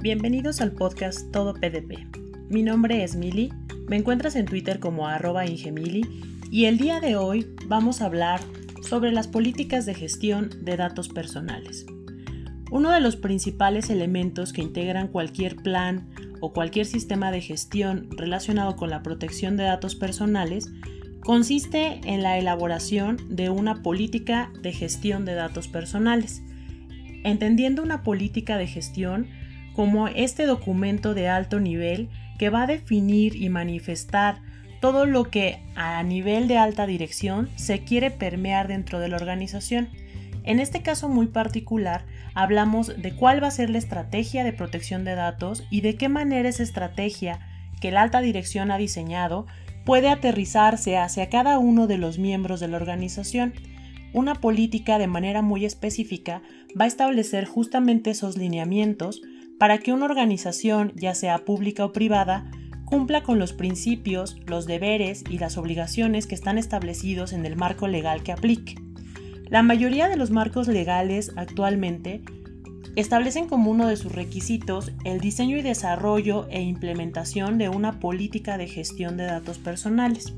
[0.00, 2.06] Bienvenidos al podcast Todo PDP.
[2.48, 3.52] Mi nombre es Mili,
[3.88, 6.06] me encuentras en Twitter como arroba ingemili
[6.52, 8.40] y el día de hoy vamos a hablar
[8.80, 11.84] sobre las políticas de gestión de datos personales.
[12.70, 16.08] Uno de los principales elementos que integran cualquier plan
[16.40, 20.70] o cualquier sistema de gestión relacionado con la protección de datos personales
[21.24, 26.40] consiste en la elaboración de una política de gestión de datos personales.
[27.24, 29.26] Entendiendo una política de gestión
[29.78, 34.40] como este documento de alto nivel que va a definir y manifestar
[34.80, 39.88] todo lo que a nivel de alta dirección se quiere permear dentro de la organización.
[40.42, 42.04] En este caso muy particular,
[42.34, 46.08] hablamos de cuál va a ser la estrategia de protección de datos y de qué
[46.08, 47.38] manera esa estrategia
[47.80, 49.46] que la alta dirección ha diseñado
[49.84, 53.54] puede aterrizarse hacia cada uno de los miembros de la organización.
[54.12, 56.42] Una política de manera muy específica
[56.76, 59.22] va a establecer justamente esos lineamientos
[59.58, 62.50] para que una organización, ya sea pública o privada,
[62.84, 67.86] cumpla con los principios, los deberes y las obligaciones que están establecidos en el marco
[67.86, 68.76] legal que aplique.
[69.48, 72.22] La mayoría de los marcos legales actualmente
[72.96, 78.58] establecen como uno de sus requisitos el diseño y desarrollo e implementación de una política
[78.58, 80.34] de gestión de datos personales.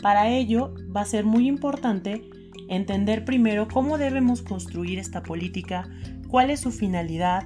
[0.00, 2.22] Para ello va a ser muy importante
[2.68, 5.88] entender primero cómo debemos construir esta política,
[6.28, 7.44] cuál es su finalidad,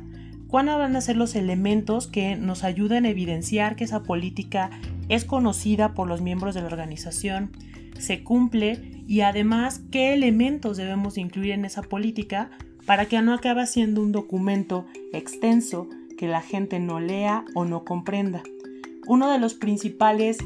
[0.49, 4.71] cuáles van a ser los elementos que nos ayuden a evidenciar que esa política
[5.09, 7.51] es conocida por los miembros de la organización,
[7.99, 12.51] se cumple y además qué elementos debemos incluir en esa política
[12.87, 17.85] para que no acabe siendo un documento extenso que la gente no lea o no
[17.85, 18.43] comprenda.
[19.07, 20.39] Uno de los principales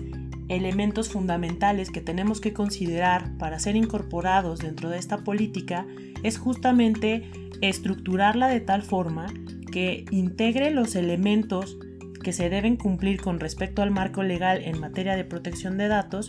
[0.49, 5.87] elementos fundamentales que tenemos que considerar para ser incorporados dentro de esta política
[6.23, 7.31] es justamente
[7.61, 9.27] estructurarla de tal forma
[9.73, 11.77] que integre los elementos
[12.23, 16.29] que se deben cumplir con respecto al marco legal en materia de protección de datos,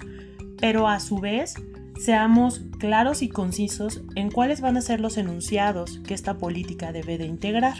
[0.59, 1.53] pero a su vez
[1.99, 7.19] seamos claros y concisos en cuáles van a ser los enunciados que esta política debe
[7.19, 7.75] de integrar.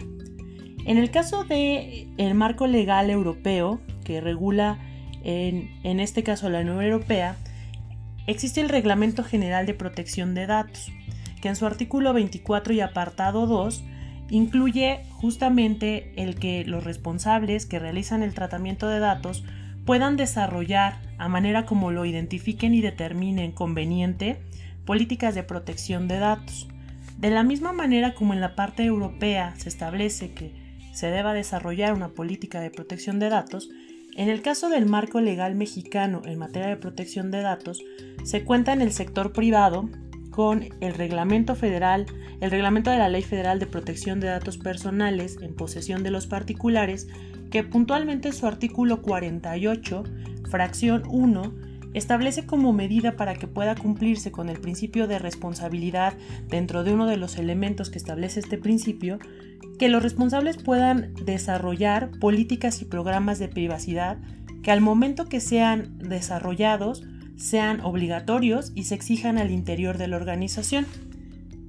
[0.86, 4.78] En el caso de el marco legal europeo que regula
[5.24, 7.38] en, en este caso la Unión Europea,
[8.28, 10.92] existe el Reglamento General de Protección de Datos,
[11.42, 13.84] que en su artículo 24 y apartado 2
[14.34, 19.44] incluye justamente el que los responsables que realizan el tratamiento de datos
[19.86, 24.40] puedan desarrollar, a manera como lo identifiquen y determinen conveniente,
[24.86, 26.68] políticas de protección de datos.
[27.20, 30.52] De la misma manera como en la parte europea se establece que
[30.94, 33.70] se deba desarrollar una política de protección de datos,
[34.16, 37.84] en el caso del marco legal mexicano en materia de protección de datos,
[38.24, 39.90] se cuenta en el sector privado
[40.34, 42.08] con el reglamento federal,
[42.42, 46.26] el reglamento de la Ley Federal de Protección de Datos Personales en posesión de los
[46.26, 47.08] particulares,
[47.52, 50.04] que puntualmente en su artículo 48,
[50.50, 51.54] fracción 1,
[51.94, 56.16] establece como medida para que pueda cumplirse con el principio de responsabilidad
[56.50, 59.20] dentro de uno de los elementos que establece este principio,
[59.78, 64.18] que los responsables puedan desarrollar políticas y programas de privacidad
[64.64, 67.04] que al momento que sean desarrollados
[67.38, 70.86] sean obligatorios y se exijan al interior de la organización.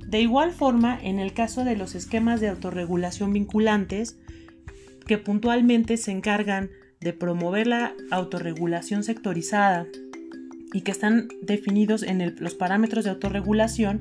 [0.07, 4.19] De igual forma, en el caso de los esquemas de autorregulación vinculantes,
[5.07, 6.71] que puntualmente se encargan
[7.01, 9.87] de promover la autorregulación sectorizada
[10.73, 14.01] y que están definidos en los parámetros de autorregulación,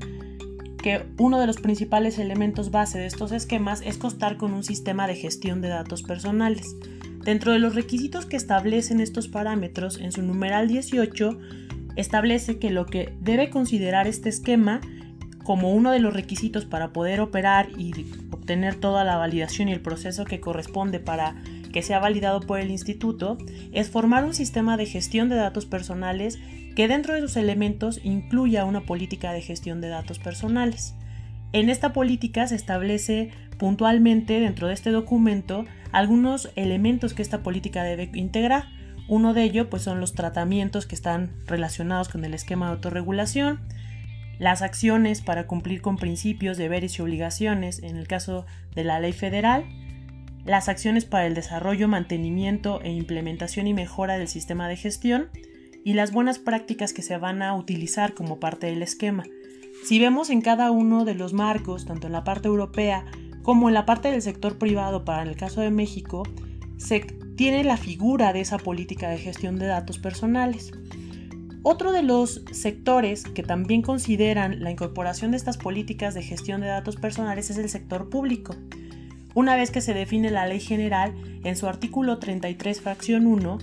[0.81, 5.07] que uno de los principales elementos base de estos esquemas es contar con un sistema
[5.07, 6.75] de gestión de datos personales.
[7.23, 11.39] Dentro de los requisitos que establecen estos parámetros, en su numeral 18
[11.95, 14.81] establece que lo que debe considerar este esquema
[15.43, 19.81] como uno de los requisitos para poder operar y obtener toda la validación y el
[19.81, 21.35] proceso que corresponde para
[21.71, 23.37] que sea validado por el instituto
[23.71, 26.39] es formar un sistema de gestión de datos personales
[26.75, 30.95] que dentro de sus elementos incluya una política de gestión de datos personales.
[31.53, 33.29] En esta política se establece
[33.59, 38.65] puntualmente dentro de este documento algunos elementos que esta política debe integrar.
[39.07, 43.59] Uno de ellos pues, son los tratamientos que están relacionados con el esquema de autorregulación,
[44.39, 49.13] las acciones para cumplir con principios, deberes y obligaciones en el caso de la ley
[49.13, 49.65] federal,
[50.45, 55.29] las acciones para el desarrollo, mantenimiento e implementación y mejora del sistema de gestión
[55.85, 59.23] y las buenas prácticas que se van a utilizar como parte del esquema.
[59.83, 63.03] Si vemos en cada uno de los marcos, tanto en la parte europea
[63.41, 66.23] como en la parte del sector privado para el caso de México,
[66.77, 67.01] se
[67.35, 70.71] tiene la figura de esa política de gestión de datos personales.
[71.63, 76.67] Otro de los sectores que también consideran la incorporación de estas políticas de gestión de
[76.67, 78.55] datos personales es el sector público.
[79.35, 81.13] Una vez que se define la ley general,
[81.43, 83.57] en su artículo 33, fracción 1,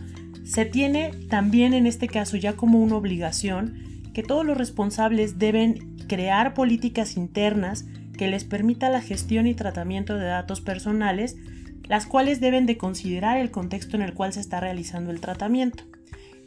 [0.44, 3.78] se tiene también en este caso ya como una obligación
[4.12, 7.84] que todos los responsables deben crear políticas internas
[8.18, 11.36] que les permita la gestión y tratamiento de datos personales,
[11.88, 15.84] las cuales deben de considerar el contexto en el cual se está realizando el tratamiento.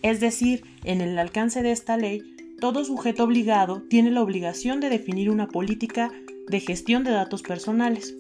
[0.02, 4.90] Es decir, en el alcance de esta ley, todo sujeto obligado tiene la obligación de
[4.90, 6.12] definir una política
[6.50, 8.18] de gestión de datos personales.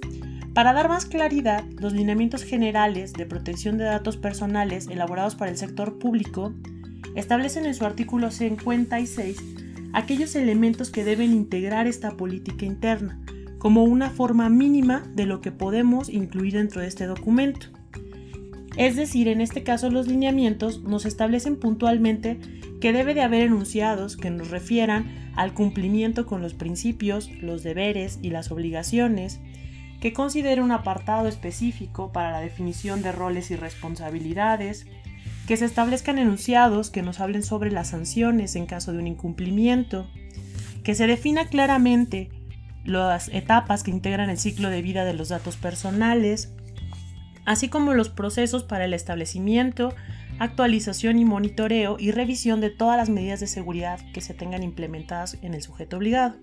[0.53, 5.57] Para dar más claridad, los lineamientos generales de protección de datos personales elaborados para el
[5.57, 6.53] sector público
[7.15, 9.62] establecen en su artículo 56
[9.93, 13.21] aquellos elementos que deben integrar esta política interna,
[13.59, 17.67] como una forma mínima de lo que podemos incluir dentro de este documento.
[18.75, 22.39] Es decir, en este caso los lineamientos nos establecen puntualmente
[22.81, 28.19] que debe de haber enunciados que nos refieran al cumplimiento con los principios, los deberes
[28.21, 29.39] y las obligaciones,
[30.01, 34.85] que considere un apartado específico para la definición de roles y responsabilidades,
[35.47, 40.09] que se establezcan enunciados que nos hablen sobre las sanciones en caso de un incumplimiento,
[40.83, 42.29] que se defina claramente
[42.85, 46.53] las etapas que integran el ciclo de vida de los datos personales,
[47.45, 49.93] así como los procesos para el establecimiento,
[50.39, 55.37] actualización y monitoreo y revisión de todas las medidas de seguridad que se tengan implementadas
[55.41, 56.35] en el sujeto obligado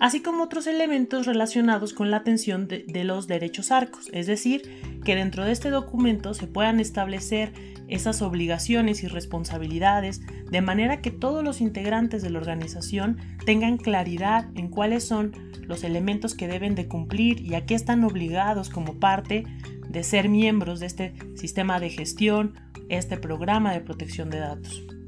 [0.00, 4.62] así como otros elementos relacionados con la atención de, los derechos arcos, es decir,
[5.04, 7.52] que dentro de este documento se puedan establecer
[7.88, 14.48] esas obligaciones y responsabilidades de manera que todos los integrantes de la organización tengan claridad
[14.54, 15.32] en cuáles son
[15.62, 19.44] los elementos que deben de cumplir y a qué están obligados como parte
[19.88, 22.54] de ser miembros de este sistema de gestión,
[22.88, 24.99] este programa de protección de datos.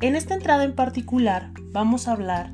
[0.00, 2.52] En esta entrada en particular vamos a hablar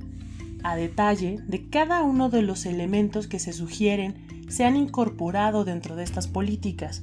[0.62, 4.14] a detalle de cada uno de los elementos que se sugieren
[4.48, 7.02] se han incorporado dentro de estas políticas,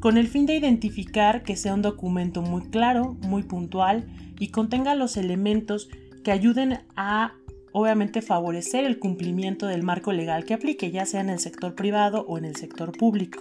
[0.00, 4.06] con el fin de identificar que sea un documento muy claro, muy puntual
[4.38, 5.90] y contenga los elementos
[6.24, 7.34] que ayuden a
[7.72, 12.24] obviamente favorecer el cumplimiento del marco legal que aplique, ya sea en el sector privado
[12.26, 13.40] o en el sector público.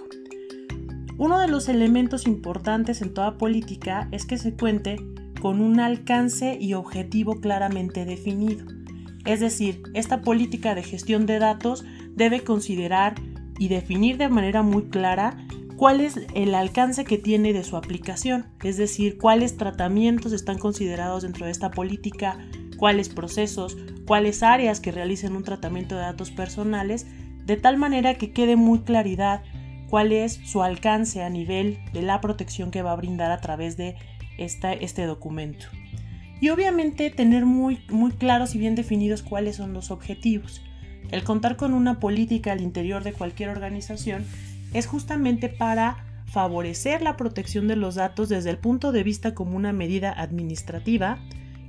[1.18, 4.98] Uno de los elementos importantes en toda política es que se cuente
[5.42, 8.66] con un alcance y objetivo claramente definido.
[9.26, 11.84] Es decir, esta política de gestión de datos
[12.16, 13.16] debe considerar
[13.60, 15.36] y definir de manera muy clara
[15.76, 21.24] cuál es el alcance que tiene de su aplicación, es decir, cuáles tratamientos están considerados
[21.24, 22.38] dentro de esta política,
[22.78, 27.08] cuáles procesos, cuáles áreas que realicen un tratamiento de datos personales,
[27.46, 29.42] de tal manera que quede muy claridad
[29.90, 33.76] cuál es su alcance a nivel de la protección que va a brindar a través
[33.76, 33.96] de
[34.46, 35.68] este documento.
[36.40, 40.62] Y obviamente tener muy, muy claros y bien definidos cuáles son los objetivos.
[41.12, 44.26] El contar con una política al interior de cualquier organización
[44.74, 49.58] es justamente para favorecer la protección de los datos desde el punto de vista como
[49.58, 51.20] una medida administrativa,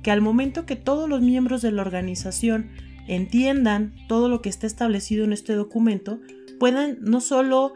[0.01, 2.71] que al momento que todos los miembros de la organización
[3.07, 6.19] entiendan todo lo que está establecido en este documento,
[6.59, 7.73] puedan no solo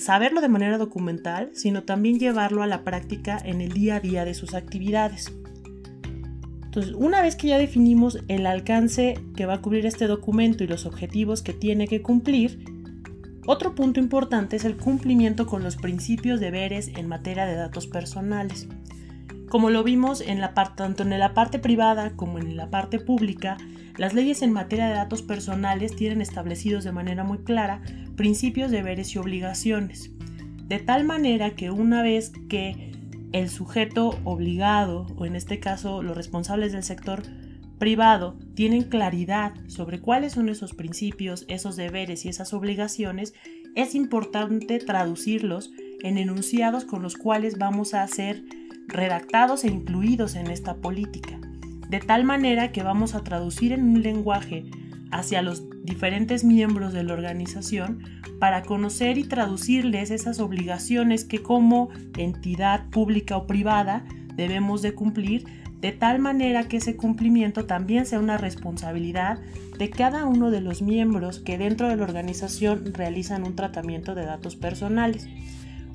[0.00, 4.24] saberlo de manera documental, sino también llevarlo a la práctica en el día a día
[4.24, 5.32] de sus actividades.
[6.64, 10.68] Entonces, una vez que ya definimos el alcance que va a cubrir este documento y
[10.68, 12.64] los objetivos que tiene que cumplir,
[13.46, 18.68] otro punto importante es el cumplimiento con los principios deberes en materia de datos personales.
[19.48, 23.56] Como lo vimos en la tanto en la parte privada como en la parte pública,
[23.96, 27.82] las leyes en materia de datos personales tienen establecidos de manera muy clara
[28.20, 30.10] principios, deberes y obligaciones,
[30.68, 32.92] de tal manera que una vez que
[33.32, 37.22] el sujeto obligado, o en este caso los responsables del sector
[37.78, 43.32] privado, tienen claridad sobre cuáles son esos principios, esos deberes y esas obligaciones,
[43.74, 45.72] es importante traducirlos
[46.02, 48.44] en enunciados con los cuales vamos a ser
[48.86, 51.40] redactados e incluidos en esta política,
[51.88, 54.66] de tal manera que vamos a traducir en un lenguaje
[55.10, 58.02] hacia los diferentes miembros de la organización
[58.38, 64.04] para conocer y traducirles esas obligaciones que como entidad pública o privada
[64.34, 65.44] debemos de cumplir
[65.80, 69.38] de tal manera que ese cumplimiento también sea una responsabilidad
[69.78, 74.26] de cada uno de los miembros que dentro de la organización realizan un tratamiento de
[74.26, 75.26] datos personales.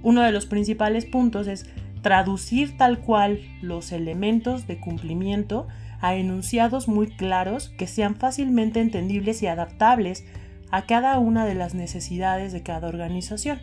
[0.02, 1.68] Uno de los principales puntos es
[2.02, 5.68] traducir tal cual los elementos de cumplimiento
[6.02, 10.26] a enunciados muy claros que sean fácilmente entendibles y adaptables
[10.72, 13.60] a cada una de las necesidades de cada organización.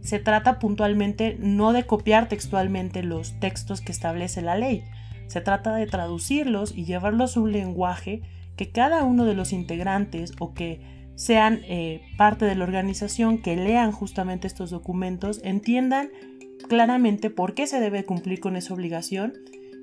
[0.00, 4.84] Se trata puntualmente no de copiar textualmente los textos que establece la ley,
[5.26, 8.22] se trata de traducirlos y llevarlos a un lenguaje
[8.56, 10.80] que cada uno de los integrantes o que
[11.14, 16.10] sean eh, parte de la organización, que lean justamente estos documentos, entiendan
[16.68, 19.34] claramente por qué se debe cumplir con esa obligación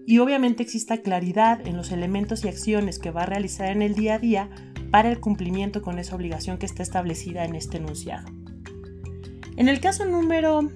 [0.05, 3.95] y obviamente exista claridad en los elementos y acciones que va a realizar en el
[3.95, 4.49] día a día
[4.91, 8.27] para el cumplimiento con esa obligación que está establecida en este enunciado.
[9.55, 10.69] En el caso número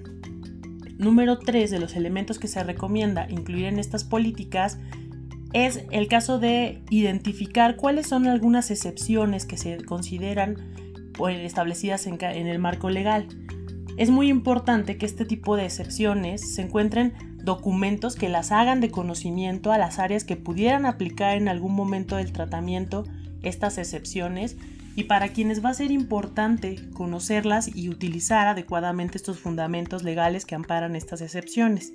[0.98, 4.78] número 3 de los elementos que se recomienda incluir en estas políticas
[5.52, 10.56] es el caso de identificar cuáles son algunas excepciones que se consideran
[11.28, 13.28] establecidas en, en el marco legal.
[13.96, 18.90] Es muy importante que este tipo de excepciones se encuentren documentos que las hagan de
[18.90, 23.04] conocimiento a las áreas que pudieran aplicar en algún momento del tratamiento
[23.42, 24.56] estas excepciones
[24.96, 30.56] y para quienes va a ser importante conocerlas y utilizar adecuadamente estos fundamentos legales que
[30.56, 31.92] amparan estas excepciones.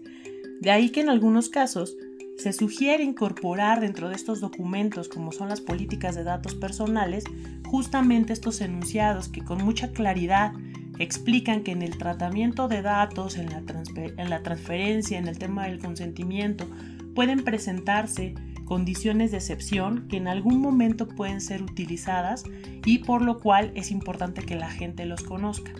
[0.61, 1.97] De ahí que en algunos casos
[2.37, 7.25] se sugiere incorporar dentro de estos documentos, como son las políticas de datos personales,
[7.67, 10.53] justamente estos enunciados que con mucha claridad
[10.99, 13.63] explican que en el tratamiento de datos, en la,
[13.95, 16.67] en la transferencia, en el tema del consentimiento,
[17.15, 18.35] pueden presentarse
[18.65, 22.43] condiciones de excepción que en algún momento pueden ser utilizadas
[22.85, 25.71] y por lo cual es importante que la gente los conozca.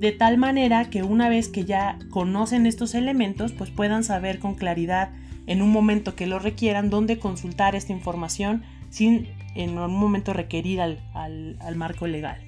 [0.00, 4.54] De tal manera que una vez que ya conocen estos elementos, pues puedan saber con
[4.54, 5.10] claridad
[5.46, 10.80] en un momento que lo requieran dónde consultar esta información sin en un momento requerir
[10.80, 12.45] al, al marco legal.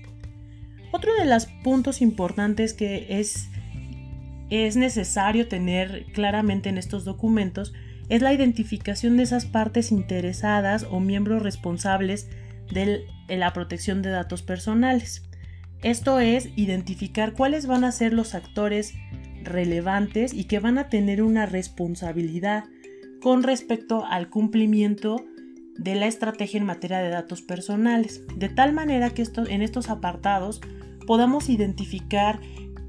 [0.91, 3.49] Otro de los puntos importantes que es,
[4.51, 7.75] es necesario tener claramente en estos documentos
[8.09, 12.29] es la identificación de esas partes interesadas o miembros responsables
[12.73, 15.29] de la protección de datos personales.
[15.83, 18.95] Esto es identificar cuáles van a ser los actores
[19.45, 22.65] relevantes y que van a tener una responsabilidad
[23.21, 25.25] con respecto al cumplimiento
[25.79, 30.61] de la estrategia en materia de datos personales, de tal manera que en estos apartados
[31.07, 32.41] podamos identificar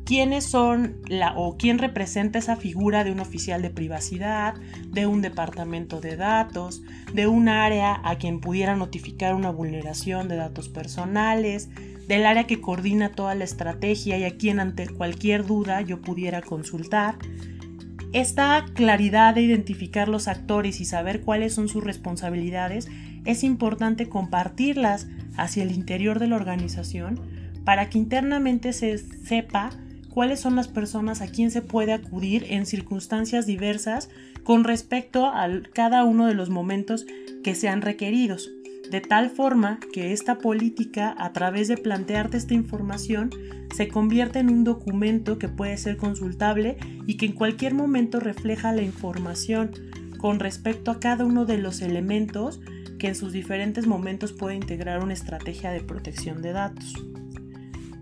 [0.09, 4.55] quiénes son la o quién representa esa figura de un oficial de privacidad,
[4.87, 6.81] de un departamento de datos,
[7.13, 11.69] de un área a quien pudiera notificar una vulneración de datos personales,
[12.07, 16.41] del área que coordina toda la estrategia y a quien ante cualquier duda yo pudiera
[16.41, 17.19] consultar.
[18.11, 22.87] Esta claridad de identificar los actores y saber cuáles son sus responsabilidades
[23.25, 27.21] es importante compartirlas hacia el interior de la organización
[27.65, 29.69] para que internamente se sepa
[30.09, 34.09] cuáles son las personas a quien se puede acudir en circunstancias diversas
[34.43, 37.05] con respecto a cada uno de los momentos
[37.43, 38.49] que sean requeridos,
[38.89, 43.29] de tal forma que esta política, a través de plantearte esta información,
[43.75, 48.71] se convierte en un documento que puede ser consultable y que en cualquier momento refleja
[48.71, 49.71] la información
[50.17, 52.59] con respecto a cada uno de los elementos
[52.97, 56.93] que en sus diferentes momentos puede integrar una estrategia de protección de datos.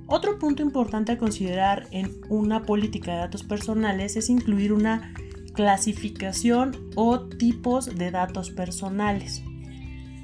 [0.08, 5.13] Otro punto importante a considerar en una política de datos personales es incluir una
[5.53, 9.44] clasificación o tipos de datos personales.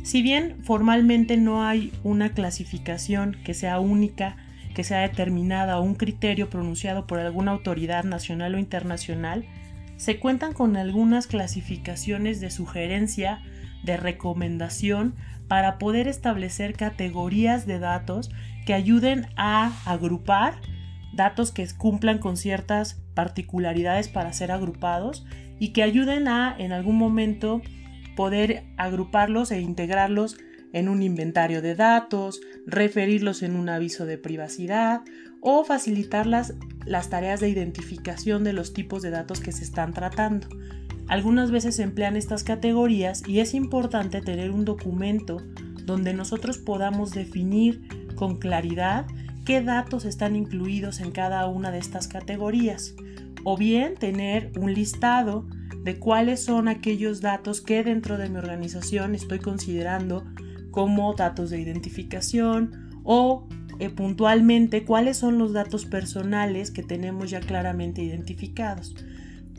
[0.04, 4.36] Si bien formalmente no hay una clasificación que sea única,
[4.76, 9.46] que sea determinada o un criterio pronunciado por alguna autoridad nacional o internacional,
[9.96, 13.42] se cuentan con algunas clasificaciones de sugerencia,
[13.84, 15.16] de recomendación,
[15.48, 18.30] para poder establecer categorías de datos
[18.66, 20.56] que ayuden a agrupar
[21.14, 25.26] datos que cumplan con ciertas particularidades para ser agrupados
[25.60, 27.62] y que ayuden a en algún momento
[28.16, 30.38] poder agruparlos e integrarlos
[30.74, 35.02] en un inventario de datos, referirlos en un aviso de privacidad
[35.40, 36.54] o facilitar las,
[36.86, 40.48] las tareas de identificación de los tipos de datos que se están tratando.
[41.08, 45.42] Algunas veces se emplean estas categorías y es importante tener un documento
[45.86, 47.82] donde nosotros podamos definir
[48.16, 49.06] con claridad
[49.46, 52.96] qué datos están incluidos en cada una de estas categorías,
[53.44, 55.48] o bien tener un listado
[55.84, 60.24] de cuáles son aquellos datos que dentro de mi organización estoy considerando
[60.72, 63.48] como datos de identificación o
[63.80, 68.96] eh, puntualmente cuáles son los datos personales que tenemos ya claramente identificados.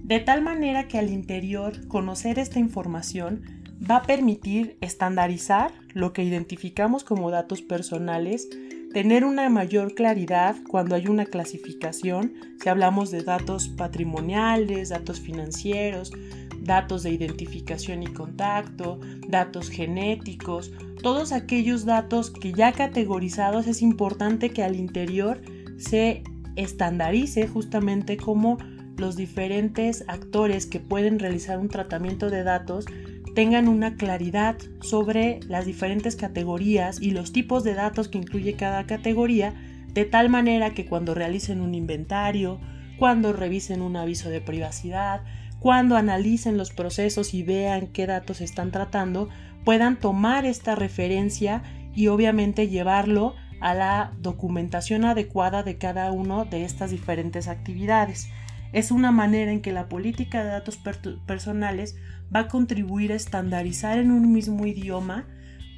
[0.02, 3.42] De tal manera que al interior conocer esta información
[3.90, 8.48] va a permitir estandarizar lo que identificamos como datos personales,
[8.92, 16.12] tener una mayor claridad cuando hay una clasificación, si hablamos de datos patrimoniales, datos financieros,
[16.60, 24.50] datos de identificación y contacto, datos genéticos, todos aquellos datos que ya categorizados es importante
[24.50, 25.40] que al interior
[25.76, 26.22] se
[26.56, 28.58] estandarice justamente como
[28.96, 32.86] los diferentes actores que pueden realizar un tratamiento de datos
[33.34, 38.86] tengan una claridad sobre las diferentes categorías y los tipos de datos que incluye cada
[38.86, 39.54] categoría,
[39.92, 42.60] de tal manera que cuando realicen un inventario,
[42.98, 45.22] cuando revisen un aviso de privacidad,
[45.58, 49.28] cuando analicen los procesos y vean qué datos están tratando,
[49.64, 51.62] puedan tomar esta referencia
[51.94, 58.28] y obviamente llevarlo a la documentación adecuada de cada una de estas diferentes actividades.
[58.74, 60.80] Es una manera en que la política de datos
[61.26, 61.94] personales
[62.34, 65.28] va a contribuir a estandarizar en un mismo idioma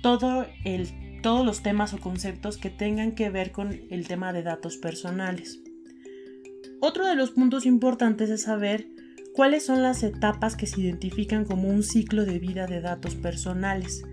[0.03, 4.43] todo el, todos los temas o conceptos que tengan que ver con el tema de
[4.43, 5.61] datos personales.
[6.81, 8.89] Otro de los puntos importantes es saber
[9.35, 14.05] cuáles son las etapas que se identifican como un ciclo de vida de datos personales,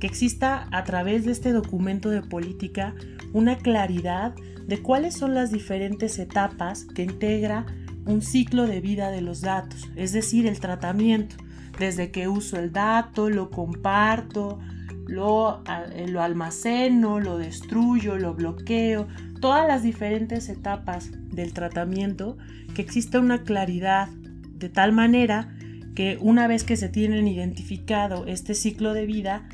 [0.00, 2.96] que exista a través de este documento de política
[3.32, 4.34] una claridad
[4.66, 7.66] de cuáles son las diferentes etapas que integra
[8.06, 11.36] un ciclo de vida de los datos, es decir, el tratamiento,
[11.78, 14.58] desde que uso el dato, lo comparto,
[15.06, 15.62] lo,
[16.06, 19.08] lo, almaceno, lo destruyo, lo bloqueo,
[19.40, 22.36] todas las diferentes etapas del tratamiento,
[22.74, 25.54] que exista una claridad de tal manera
[25.94, 29.48] que una vez que se tienen identificado este ciclo de vida,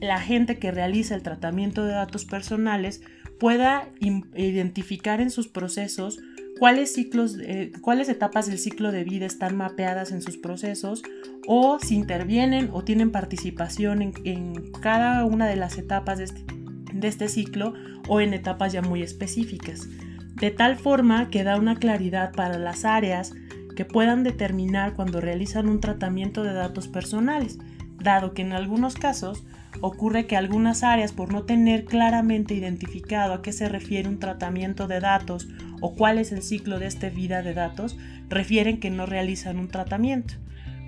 [0.00, 3.02] la gente que realiza el tratamiento de datos personales
[3.40, 6.20] pueda identificar en sus procesos
[6.58, 11.02] cuáles ciclos, eh, cuáles etapas del ciclo de vida están mapeadas en sus procesos
[11.46, 16.44] o si intervienen o tienen participación en, cada una de las etapas de este,
[16.92, 17.74] de este ciclo
[18.08, 19.88] o en etapas ya muy específicas.
[20.34, 23.32] De tal forma que da una claridad para las áreas
[23.74, 27.58] que puedan determinar cuando realizan un tratamiento de datos personales,
[27.98, 29.44] dado que en algunos casos
[29.80, 34.88] ocurre que algunas áreas por no tener claramente identificado a qué se refiere un tratamiento
[34.88, 35.48] de datos
[35.80, 37.96] o cuál es el ciclo de esta vida de datos,
[38.28, 40.34] refieren que no realizan un tratamiento,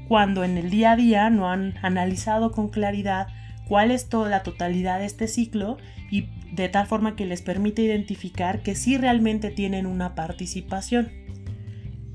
[0.09, 3.29] cuando en el día a día no han analizado con claridad
[3.69, 5.79] cuál es toda la totalidad de este ciclo
[6.11, 11.09] y de tal forma que les permite identificar que sí realmente tienen una participación.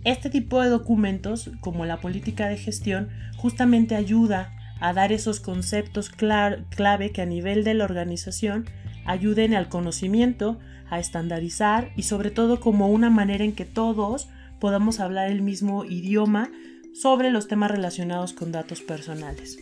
[0.04, 6.10] Este tipo de documentos, como la política de gestión, justamente ayuda a dar esos conceptos
[6.10, 8.66] clave que a nivel de la organización
[9.06, 10.60] ayuden al conocimiento,
[10.90, 14.28] a estandarizar y sobre todo como una manera en que todos
[14.60, 16.52] podamos hablar el mismo idioma
[16.94, 19.58] sobre los temas relacionados con datos personales.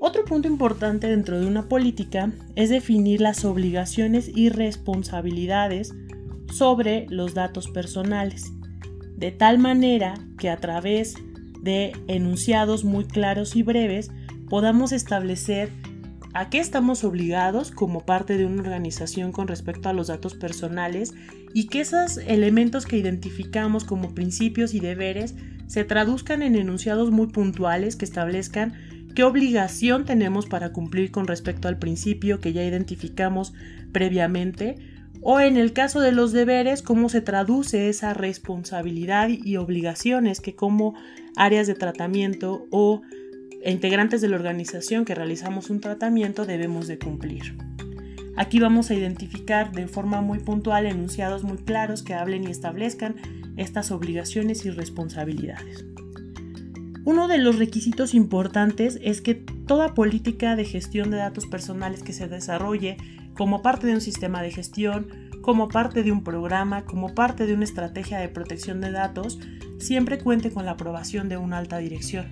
[0.00, 5.92] Otro punto importante dentro de una política es definir las obligaciones y responsabilidades
[6.52, 8.52] sobre los datos personales,
[9.16, 11.16] de tal manera que a través
[11.62, 14.10] de enunciados muy claros y breves
[14.48, 15.70] podamos establecer
[16.34, 21.14] a qué estamos obligados como parte de una organización con respecto a los datos personales
[21.54, 25.34] y que esos elementos que identificamos como principios y deberes
[25.66, 28.74] se traduzcan en enunciados muy puntuales que establezcan
[29.14, 33.52] qué obligación tenemos para cumplir con respecto al principio que ya identificamos
[33.92, 34.76] previamente
[35.20, 40.54] o en el caso de los deberes, cómo se traduce esa responsabilidad y obligaciones que
[40.54, 40.94] como
[41.36, 43.02] áreas de tratamiento o
[43.64, 47.56] integrantes de la organización que realizamos un tratamiento debemos de cumplir.
[48.36, 53.16] Aquí vamos a identificar de forma muy puntual enunciados muy claros que hablen y establezcan
[53.56, 55.84] estas obligaciones y responsabilidades.
[57.04, 62.12] Uno de los requisitos importantes es que toda política de gestión de datos personales que
[62.12, 62.96] se desarrolle
[63.38, 65.06] como parte de un sistema de gestión,
[65.42, 69.38] como parte de un programa, como parte de una estrategia de protección de datos,
[69.78, 72.26] siempre cuente con la aprobación de una alta dirección.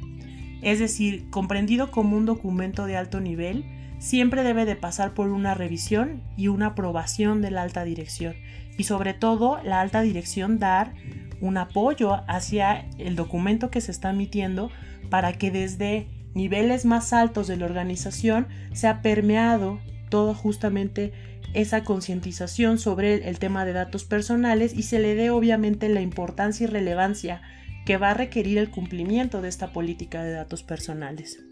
[0.63, 3.65] Es decir, comprendido como un documento de alto nivel,
[4.01, 8.35] siempre debe de pasar por una revisión y una aprobación de la alta dirección.
[8.77, 10.93] Y sobre todo, la alta dirección dar
[11.41, 14.73] un apoyo hacia el documento que se está emitiendo
[15.09, 21.13] para que desde niveles más altos de la organización sea permeado todo justamente
[21.55, 26.65] esa concientización sobre el tema de datos personales y se le dé obviamente la importancia
[26.65, 27.43] y relevancia
[27.85, 31.43] que va a requerir el cumplimiento de esta política de datos personales.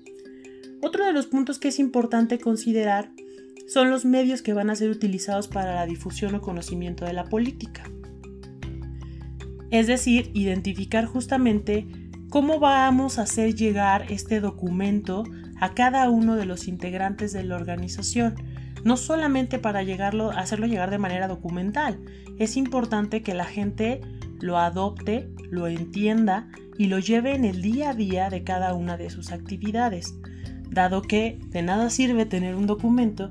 [0.82, 3.10] Otro de los puntos que es importante considerar
[3.66, 7.24] son los medios que van a ser utilizados para la difusión o conocimiento de la
[7.24, 7.84] política.
[9.70, 11.86] Es decir, identificar justamente
[12.28, 15.24] cómo vamos a hacer llegar este documento
[15.60, 18.34] a cada uno de los integrantes de la organización,
[18.84, 19.80] no solamente para
[20.36, 21.98] hacerlo llegar de manera documental,
[22.38, 24.00] es importante que la gente
[24.40, 28.96] lo adopte, lo entienda y lo lleve en el día a día de cada una
[28.96, 30.14] de sus actividades,
[30.70, 33.30] dado que de nada sirve tener un documento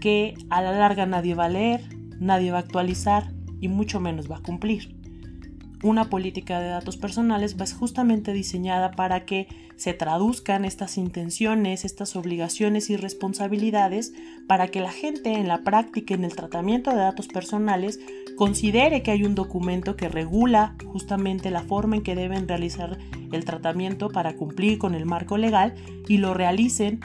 [0.00, 1.82] que a la larga nadie va a leer,
[2.18, 4.94] nadie va a actualizar y mucho menos va a cumplir.
[5.84, 12.16] Una política de datos personales va justamente diseñada para que se traduzcan estas intenciones, estas
[12.16, 14.12] obligaciones y responsabilidades
[14.48, 18.00] para que la gente en la práctica, en el tratamiento de datos personales,
[18.36, 22.98] considere que hay un documento que regula justamente la forma en que deben realizar
[23.30, 25.74] el tratamiento para cumplir con el marco legal
[26.08, 27.00] y lo realicen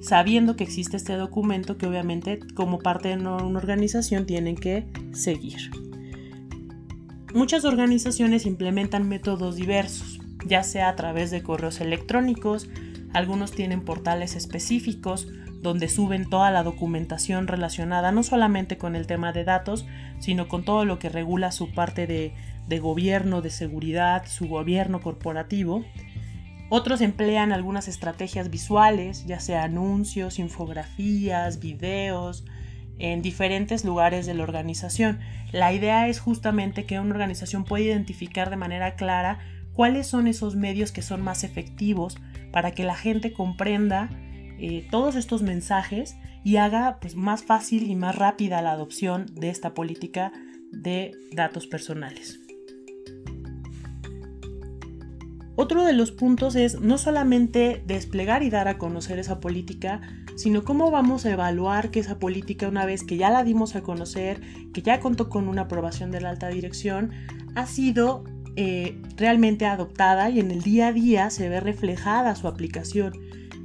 [0.00, 5.89] sabiendo que existe este documento que obviamente como parte de una organización tienen que seguir.
[7.32, 12.68] Muchas organizaciones implementan métodos diversos, ya sea a través de correos electrónicos,
[13.12, 15.28] algunos tienen portales específicos
[15.62, 19.86] donde suben toda la documentación relacionada no solamente con el tema de datos,
[20.18, 25.84] sino con todo lo que regula su parte de, gobierno, de seguridad, su gobierno corporativo.
[26.68, 32.44] Otros emplean algunas estrategias visuales, ya sea anuncios, infografías, videos,
[33.00, 35.18] en diferentes lugares de la organización.
[35.52, 39.40] La idea es justamente que una organización pueda identificar de manera clara
[39.72, 42.18] cuáles son esos medios que son más efectivos
[42.52, 44.10] para que la gente comprenda
[44.58, 49.48] eh, todos estos mensajes y haga pues, más fácil y más rápida la adopción de
[49.48, 50.32] esta política
[50.70, 52.40] de datos personales.
[55.56, 60.00] Otro de los puntos es no solamente desplegar y dar a conocer esa política,
[60.40, 63.82] sino cómo vamos a evaluar que esa política, una vez que ya la dimos a
[63.82, 64.40] conocer,
[64.72, 67.10] que ya contó con una aprobación de la alta dirección,
[67.54, 68.24] ha sido
[68.56, 73.12] eh, realmente adoptada y en el día a día se ve reflejada su aplicación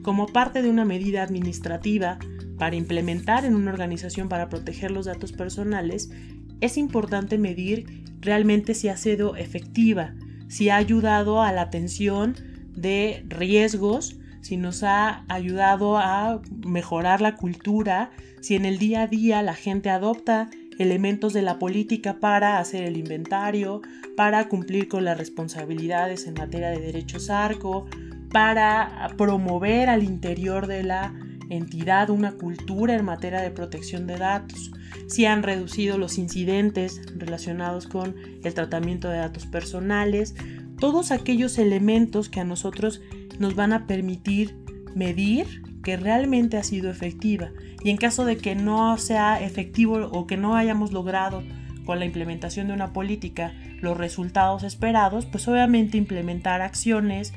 [0.02, 2.20] como parte de una medida administrativa
[2.58, 6.12] para implementar en una organización para proteger los datos personales,
[6.60, 10.14] es importante medir realmente si ha sido efectiva,
[10.50, 12.36] si ha ayudado a la atención
[12.76, 19.08] de riesgos, si nos ha ayudado a mejorar la cultura, si en el día a
[19.08, 23.82] día la gente adopta elementos de la política para hacer el inventario,
[24.16, 27.88] para cumplir con las responsabilidades en materia de derechos arco,
[28.32, 31.16] para promover al interior de la
[31.50, 34.72] entidad una cultura en materia de protección de datos,
[35.08, 40.36] si han reducido los incidentes relacionados con el tratamiento de datos personales,
[40.80, 43.02] todos aquellos elementos que a nosotros
[43.39, 44.56] nos van a permitir
[44.95, 47.52] medir que realmente ha sido efectiva.
[47.84, 51.43] Y en caso de que no sea efectivo o que no hayamos logrado
[51.86, 57.34] con la implementación de una política los resultados esperados, pues obviamente implementar acciones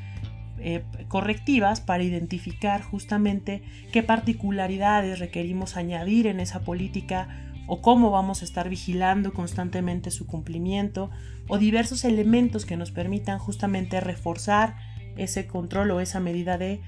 [0.60, 7.28] eh, correctivas para identificar justamente qué particularidades requerimos añadir en esa política
[7.68, 11.10] o cómo vamos a estar vigilando constantemente su cumplimiento
[11.48, 14.74] o diversos elementos que nos permitan justamente reforzar
[15.18, 16.80] ese control o esa medida de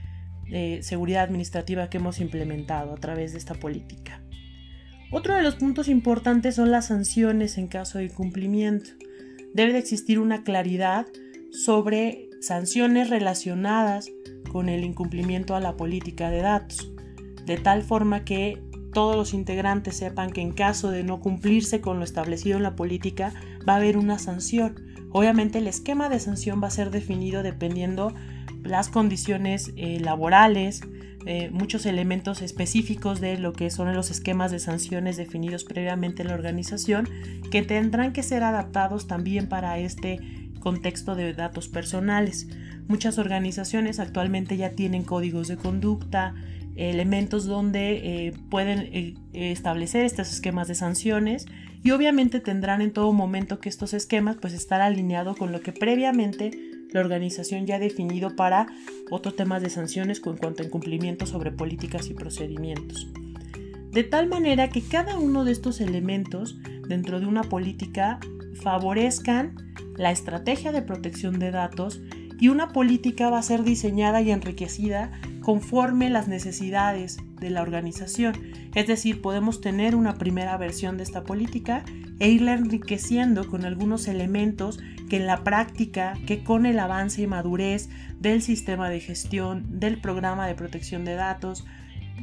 [0.82, 4.22] seguridad administrativa que hemos implementado a través de esta política.
[5.12, 8.90] Otro de los puntos importantes son las sanciones en caso de incumplimiento.
[9.54, 11.06] Debe de existir una claridad
[11.50, 14.08] sobre sanciones relacionadas
[14.50, 16.92] con el incumplimiento a la política de datos,
[17.44, 18.62] de tal forma que
[18.92, 22.76] todos los integrantes sepan que en caso de no cumplirse con lo establecido en la
[22.76, 23.32] política
[23.68, 24.89] va a haber una sanción.
[25.12, 28.14] Obviamente el esquema de sanción va a ser definido dependiendo
[28.62, 30.82] las condiciones eh, laborales,
[31.26, 36.28] eh, muchos elementos específicos de lo que son los esquemas de sanciones definidos previamente en
[36.28, 37.08] la organización
[37.50, 40.20] que tendrán que ser adaptados también para este
[40.60, 42.48] contexto de datos personales.
[42.86, 46.34] Muchas organizaciones actualmente ya tienen códigos de conducta,
[46.76, 51.46] elementos donde eh, pueden establecer estos esquemas de sanciones
[51.82, 55.72] y obviamente tendrán en todo momento que estos esquemas pues estar alineados con lo que
[55.72, 56.50] previamente
[56.92, 58.66] la organización ya ha definido para
[59.10, 63.08] otros temas de sanciones con cuanto a incumplimiento sobre políticas y procedimientos.
[63.92, 68.20] De tal manera que cada uno de estos elementos dentro de una política
[68.62, 69.56] favorezcan
[69.96, 72.00] la estrategia de protección de datos
[72.40, 78.34] y una política va a ser diseñada y enriquecida conforme las necesidades de la organización.
[78.74, 81.84] Es decir, podemos tener una primera versión de esta política
[82.18, 87.26] e irla enriqueciendo con algunos elementos que en la práctica, que con el avance y
[87.26, 91.66] madurez del sistema de gestión, del programa de protección de datos,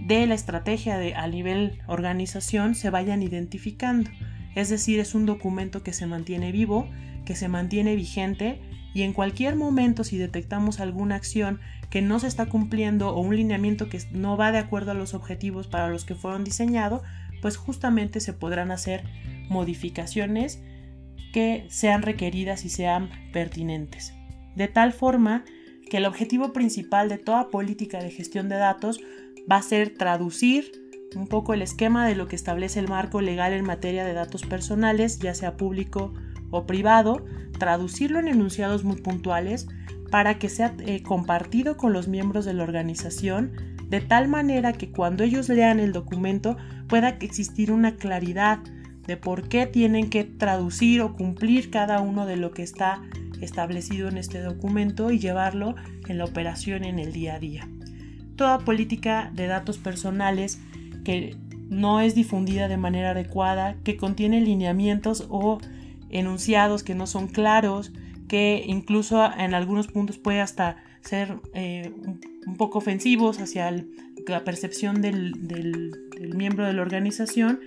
[0.07, 4.09] de la estrategia de, a nivel organización, se vayan identificando.
[4.55, 6.87] Es decir, es un documento que se mantiene vivo
[7.27, 8.61] que se mantiene vigente
[8.97, 11.59] y en cualquier momento si detectamos alguna acción
[11.91, 15.13] que no se está cumpliendo o un lineamiento que no va de acuerdo a los
[15.13, 17.03] objetivos para los que fueron diseñados,
[17.39, 19.03] pues justamente se podrán hacer
[19.49, 20.63] modificaciones
[21.31, 24.15] que sean requeridas y sean pertinentes.
[24.55, 25.45] De tal forma
[25.91, 28.99] que el objetivo principal de toda política de gestión de datos
[29.49, 30.71] va a ser traducir
[31.15, 34.41] un poco el esquema de lo que establece el marco legal en materia de datos
[34.41, 36.15] personales, ya sea público
[36.49, 37.25] o privado,
[37.57, 39.67] traducirlo en enunciados muy puntuales
[40.11, 43.51] para que sea eh, compartido con los miembros de la organización
[43.89, 46.57] de tal manera que cuando ellos lean el documento
[46.87, 48.59] pueda existir una claridad
[49.05, 53.01] de por qué tienen que traducir o cumplir cada uno de lo que está
[53.39, 55.75] establecido en este documento y llevarlo
[56.07, 57.69] en la operación en el día a día.
[58.35, 60.59] Toda política de datos personales
[61.05, 61.37] que
[61.69, 65.59] no es difundida de manera adecuada, que contiene lineamientos o
[66.09, 67.91] enunciados que no son claros,
[68.27, 71.91] que incluso en algunos puntos puede hasta ser eh,
[72.45, 73.71] un poco ofensivos hacia
[74.27, 75.33] la percepción del,
[76.35, 77.59] miembro de la organización,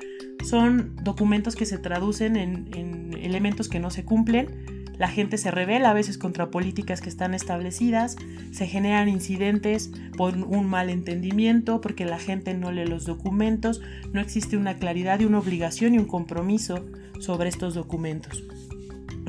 [0.44, 4.79] son documentos que se traducen en, elementos que no se cumplen.
[5.00, 8.16] La gente se revela a veces contra políticas que están establecidas,
[8.52, 13.80] se generan incidentes por un malentendimiento, porque la gente no lee los documentos,
[14.12, 16.84] no existe una claridad y una obligación y un compromiso
[17.18, 18.44] sobre estos documentos.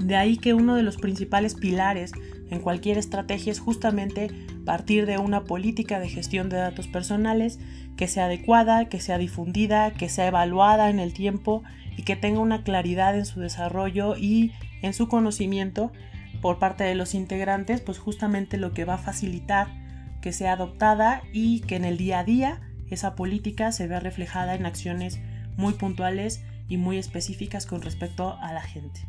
[0.01, 2.11] De ahí que uno de los principales pilares
[2.49, 4.29] en cualquier estrategia es justamente
[4.65, 7.59] partir de una política de gestión de datos personales
[7.95, 11.63] que sea adecuada, que sea difundida, que sea evaluada en el tiempo
[11.95, 14.51] y que tenga una claridad en su desarrollo y
[14.81, 15.91] en su conocimiento
[16.41, 19.67] por parte de los integrantes, pues justamente lo que va a facilitar
[20.21, 24.55] que sea adoptada y que en el día a día esa política se vea reflejada
[24.55, 25.19] en acciones
[25.57, 29.01] muy puntuales y muy específicas con respecto a la gente.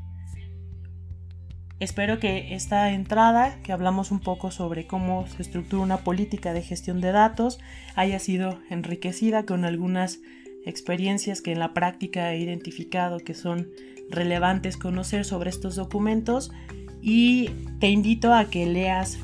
[1.80, 6.62] Espero que esta entrada, que hablamos un poco sobre cómo se estructura una política de
[6.62, 7.58] gestión de datos,
[7.96, 10.20] haya sido enriquecida con algunas
[10.64, 13.68] experiencias que en la práctica he identificado que son
[14.10, 16.52] relevantes conocer sobre estos documentos
[17.00, 19.18] y te invito a que leas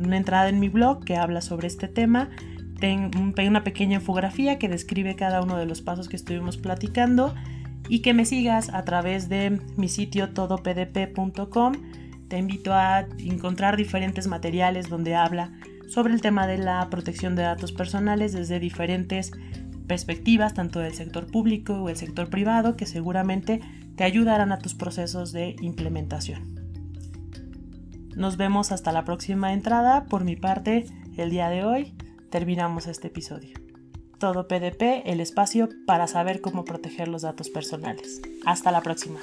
[0.00, 2.30] una entrada en mi blog que habla sobre este tema.
[2.78, 3.10] Tengo
[3.48, 7.34] una pequeña infografía que describe cada uno de los pasos que estuvimos platicando
[7.88, 11.72] y que me sigas a través de mi sitio todopdp.com.
[12.28, 15.52] Te invito a encontrar diferentes materiales donde habla
[15.88, 19.32] sobre el tema de la protección de datos personales desde diferentes
[19.86, 23.60] perspectivas, tanto del sector público o el sector privado, que seguramente
[23.96, 26.56] te ayudarán a tus procesos de implementación.
[28.14, 30.06] Nos vemos hasta la próxima entrada.
[30.06, 31.94] Por mi parte, el día de hoy
[32.30, 33.58] terminamos este episodio.
[34.18, 38.22] Todo PDP, el espacio para saber cómo proteger los datos personales.
[38.46, 39.20] Hasta la próxima.